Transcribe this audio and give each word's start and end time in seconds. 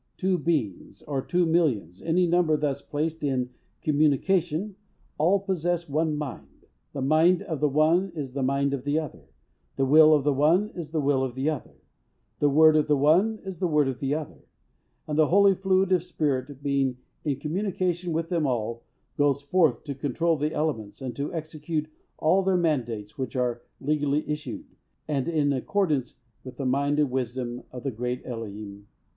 Two 0.17 0.39
beings, 0.39 1.03
or 1.03 1.21
two 1.21 1.45
millions 1.45 2.01
any 2.01 2.25
number 2.25 2.57
thus 2.57 2.81
placed 2.81 3.23
in 3.23 3.51
"communication" 3.83 4.75
all 5.19 5.39
possess 5.39 5.87
one 5.87 6.15
mind. 6.17 6.65
The 6.91 7.03
mind 7.03 7.43
of 7.43 7.59
the 7.59 7.69
one 7.69 8.09
is 8.15 8.33
the 8.33 8.41
mind 8.41 8.73
of 8.73 8.83
the 8.83 8.97
other, 8.97 9.25
the 9.75 9.85
will 9.85 10.11
of 10.15 10.23
the 10.23 10.33
one 10.33 10.69
is 10.69 10.89
the 10.89 10.99
will 10.99 11.21
of 11.23 11.35
the 11.35 11.51
other, 11.51 11.75
the 12.39 12.49
word 12.49 12.75
of 12.75 12.87
the 12.87 12.97
one 12.97 13.37
is 13.45 13.59
the 13.59 13.67
word 13.67 13.87
of 13.87 13.99
the 13.99 14.15
other. 14.15 14.39
And 15.07 15.19
the 15.19 15.27
holy 15.27 15.53
fluid, 15.53 15.91
or 15.93 15.99
Spirit, 15.99 16.63
being 16.63 16.97
in 17.23 17.35
communication 17.39 18.11
with 18.11 18.29
them 18.29 18.47
all, 18.47 18.81
goes 19.19 19.43
forth 19.43 19.83
to 19.83 19.93
control 19.93 20.35
the 20.35 20.51
elements, 20.51 20.99
and 20.99 21.15
to 21.15 21.31
execute 21.31 21.87
all 22.17 22.41
their 22.41 22.57
mandates 22.57 23.19
which 23.19 23.35
are 23.35 23.61
legally 23.79 24.27
issued, 24.27 24.65
and 25.07 25.27
in 25.27 25.53
accordance 25.53 26.15
with 26.43 26.57
the 26.57 26.65
mind 26.65 26.97
and 26.97 27.11
wisdom 27.11 27.61
of 27.71 27.83
the 27.83 27.91
Great 27.91 28.25
Eloheim. 28.25 28.87